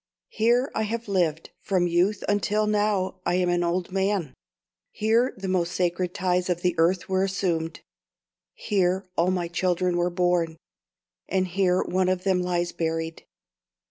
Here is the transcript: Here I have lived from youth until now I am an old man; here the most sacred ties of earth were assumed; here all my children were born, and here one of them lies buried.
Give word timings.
Here 0.31 0.71
I 0.73 0.81
have 0.81 1.07
lived 1.07 1.51
from 1.61 1.85
youth 1.85 2.23
until 2.27 2.65
now 2.65 3.19
I 3.23 3.35
am 3.35 3.49
an 3.49 3.63
old 3.63 3.91
man; 3.91 4.33
here 4.89 5.31
the 5.37 5.47
most 5.47 5.73
sacred 5.73 6.15
ties 6.15 6.49
of 6.49 6.65
earth 6.79 7.07
were 7.07 7.23
assumed; 7.23 7.81
here 8.55 9.05
all 9.15 9.29
my 9.29 9.47
children 9.47 9.97
were 9.97 10.09
born, 10.09 10.57
and 11.29 11.47
here 11.49 11.83
one 11.83 12.09
of 12.09 12.23
them 12.23 12.41
lies 12.41 12.71
buried. 12.71 13.27